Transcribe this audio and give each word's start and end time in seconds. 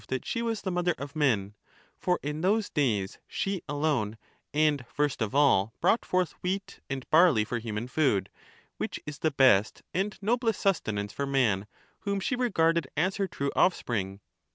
that 0.07 0.25
she 0.25 0.41
was 0.41 0.63
the 0.63 0.71
mother 0.71 0.95
of 0.97 1.15
men, 1.15 1.53
for 1.95 2.19
in 2.23 2.41
those 2.41 2.71
days 2.71 3.19
she 3.27 3.61
alone 3.69 4.17
and 4.51 4.83
first 4.87 5.21
of 5.21 5.35
all 5.35 5.75
brought 5.79 6.03
forth 6.03 6.31
wheat 6.41 6.79
and 6.89 7.07
barley 7.11 7.45
for 7.45 7.59
human 7.59 7.85
238 7.87 7.93
food, 7.93 8.29
which 8.77 8.99
is 9.05 9.19
the 9.19 9.29
best 9.29 9.83
and 9.93 10.17
noblest 10.19 10.59
sustenance 10.59 11.13
for 11.13 11.27
man, 11.27 11.67
whom 11.99 12.19
she 12.19 12.35
regarded 12.35 12.87
as 12.97 13.17
her 13.17 13.27
true 13.27 13.51
offspring. 13.55 14.19